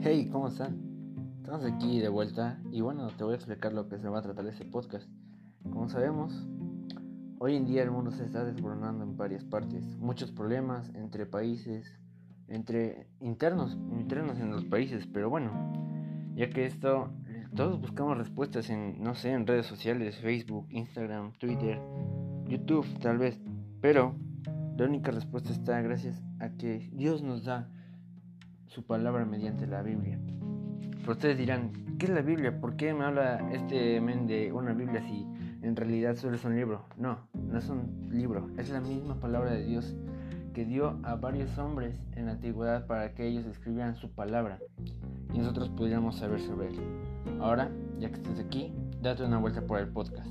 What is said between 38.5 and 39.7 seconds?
es la misma palabra de